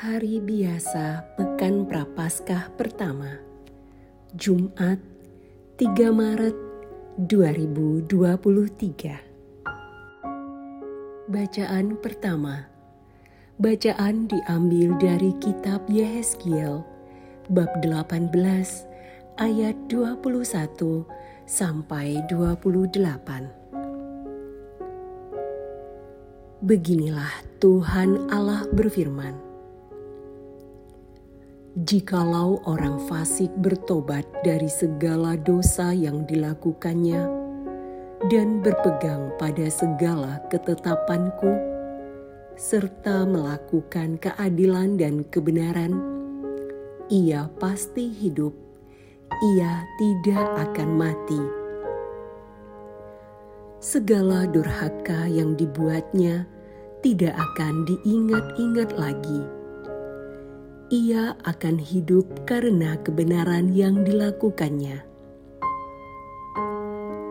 [0.00, 3.36] Hari biasa Pekan Prapaskah pertama
[4.32, 4.96] Jumat
[5.76, 6.56] 3 Maret
[7.28, 8.08] 2023
[11.28, 12.72] Bacaan pertama.
[13.60, 16.80] Bacaan diambil dari kitab Yehezkiel
[17.52, 18.32] bab 18
[19.36, 21.04] ayat 21
[21.44, 22.96] sampai 28
[26.64, 29.49] Beginilah Tuhan Allah berfirman
[31.70, 37.22] Jikalau orang fasik bertobat dari segala dosa yang dilakukannya
[38.26, 41.54] dan berpegang pada segala ketetapanku,
[42.58, 45.94] serta melakukan keadilan dan kebenaran,
[47.06, 48.50] ia pasti hidup,
[49.54, 51.42] ia tidak akan mati.
[53.78, 56.50] Segala durhaka yang dibuatnya
[56.98, 59.59] tidak akan diingat-ingat lagi
[60.90, 65.06] ia akan hidup karena kebenaran yang dilakukannya.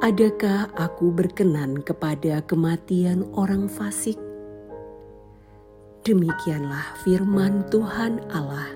[0.00, 4.14] Adakah aku berkenan kepada kematian orang fasik?
[6.06, 8.70] Demikianlah firman Tuhan Allah.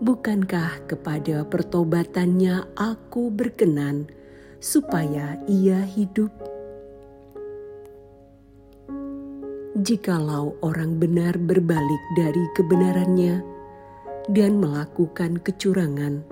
[0.00, 4.08] Bukankah kepada pertobatannya aku berkenan
[4.64, 6.32] supaya ia hidup?
[9.78, 13.46] Jikalau orang benar berbalik dari kebenarannya
[14.26, 16.26] dan melakukan kecurangan,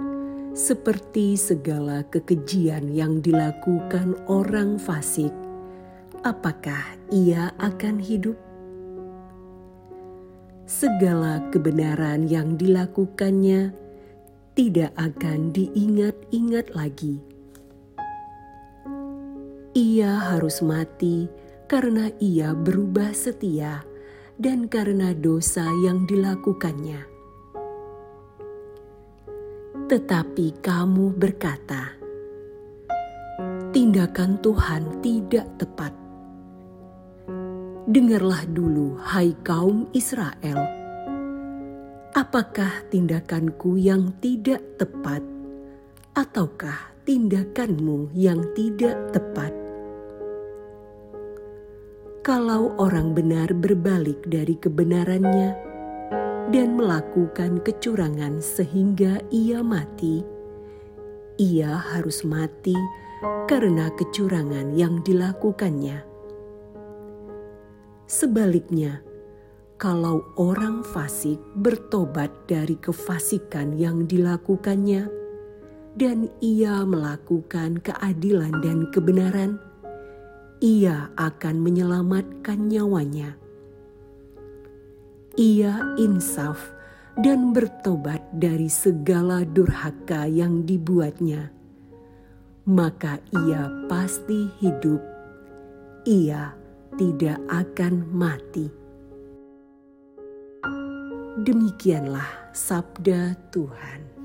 [0.51, 5.31] seperti segala kekejian yang dilakukan orang fasik,
[6.27, 8.35] apakah ia akan hidup?
[10.67, 13.71] Segala kebenaran yang dilakukannya
[14.59, 17.23] tidak akan diingat-ingat lagi.
[19.77, 23.83] Ia harus mati karena ia berubah setia
[24.39, 27.03] dan karena dosa yang dilakukannya.
[29.87, 31.95] Tetapi kamu berkata,
[33.75, 35.95] "Tindakan Tuhan tidak tepat."
[37.87, 40.59] Dengarlah dulu, hai kaum Israel,
[42.19, 45.23] apakah tindakanku yang tidak tepat,
[46.19, 49.56] ataukah tindakanmu yang tidak tepat?
[52.27, 55.55] Kalau orang benar berbalik dari kebenarannya
[56.51, 60.27] dan melakukan kecurangan sehingga ia mati,
[61.39, 62.75] ia harus mati
[63.47, 66.03] karena kecurangan yang dilakukannya.
[68.11, 69.07] Sebaliknya,
[69.79, 75.07] kalau orang fasik bertobat dari kefasikan yang dilakukannya,
[75.95, 79.63] dan ia melakukan keadilan dan kebenaran,
[80.61, 83.37] ia akan menyelamatkan nyawanya.
[85.37, 86.73] Ia insaf
[87.21, 91.53] dan bertobat dari segala durhaka yang dibuatnya,
[92.65, 95.01] maka ia pasti hidup.
[96.09, 96.57] Ia
[96.97, 98.69] tidak akan mati.
[101.45, 104.16] Demikianlah sabda Tuhan.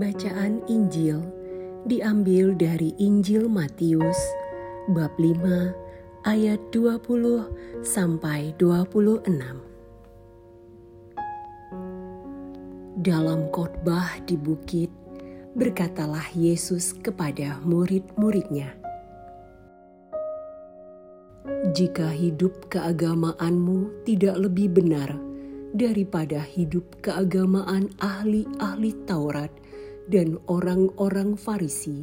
[0.00, 1.20] Bacaan Injil
[1.84, 4.16] diambil dari Injil Matius
[4.96, 9.28] bab 5 ayat 20 sampai 26.
[12.96, 14.88] Dalam khotbah di bukit,
[15.52, 18.72] berkatalah Yesus kepada murid-muridnya,
[21.76, 25.12] "Jika hidup keagamaanmu tidak lebih benar
[25.76, 29.52] daripada hidup keagamaan ahli-ahli Taurat
[30.10, 32.02] dan orang-orang Farisi,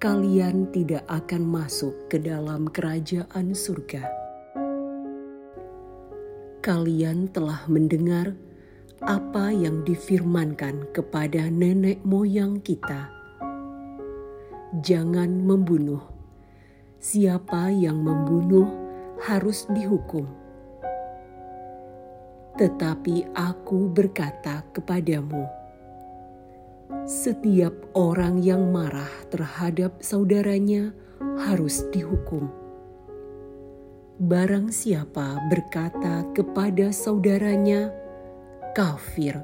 [0.00, 4.08] kalian tidak akan masuk ke dalam kerajaan surga.
[6.64, 8.32] Kalian telah mendengar
[9.04, 13.12] apa yang difirmankan kepada nenek moyang kita.
[14.80, 16.00] Jangan membunuh.
[17.00, 18.68] Siapa yang membunuh
[19.24, 20.24] harus dihukum.
[22.56, 25.59] Tetapi aku berkata kepadamu,
[27.08, 30.94] setiap orang yang marah terhadap saudaranya
[31.42, 32.46] harus dihukum.
[34.20, 37.88] Barang siapa berkata kepada saudaranya
[38.76, 39.40] kafir,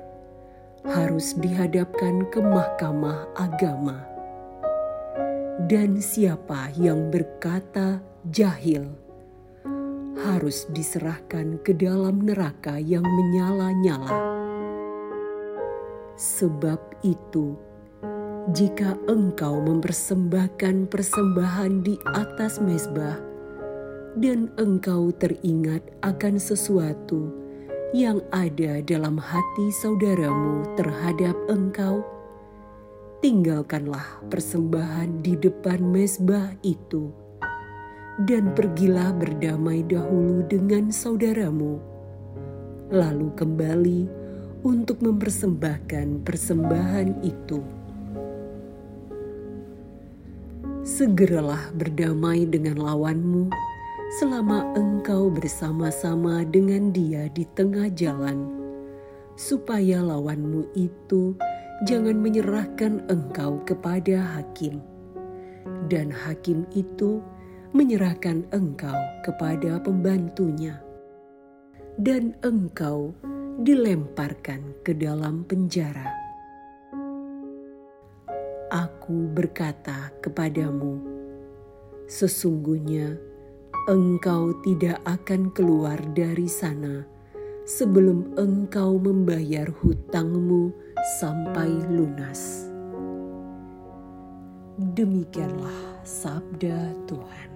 [0.84, 4.04] harus dihadapkan ke mahkamah agama.
[5.66, 8.92] Dan siapa yang berkata jahil,
[10.20, 14.36] harus diserahkan ke dalam neraka yang menyala-nyala
[16.16, 17.60] Sebab itu,
[18.56, 23.20] jika engkau mempersembahkan persembahan di atas mezbah,
[24.16, 27.28] dan engkau teringat akan sesuatu
[27.92, 32.00] yang ada dalam hati saudaramu terhadap engkau,
[33.20, 37.12] tinggalkanlah persembahan di depan mezbah itu,
[38.24, 41.76] dan pergilah berdamai dahulu dengan saudaramu,
[42.88, 44.25] lalu kembali
[44.62, 47.61] untuk mempersembahkan persembahan itu.
[50.87, 53.50] Segeralah berdamai dengan lawanmu
[54.23, 58.47] selama engkau bersama-sama dengan dia di tengah jalan,
[59.35, 61.35] supaya lawanmu itu
[61.91, 64.79] jangan menyerahkan engkau kepada hakim,
[65.91, 67.19] dan hakim itu
[67.75, 68.94] menyerahkan engkau
[69.26, 70.79] kepada pembantunya,
[71.99, 73.11] dan engkau
[73.56, 76.12] dilemparkan ke dalam penjara.
[78.69, 81.00] Aku berkata kepadamu,
[82.05, 83.17] sesungguhnya
[83.88, 87.00] engkau tidak akan keluar dari sana
[87.64, 90.76] sebelum engkau membayar hutangmu
[91.17, 92.69] sampai lunas.
[94.76, 97.56] Demikianlah sabda Tuhan.